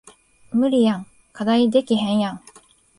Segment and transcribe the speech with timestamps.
[0.51, 2.41] 無理やん課題できへんやん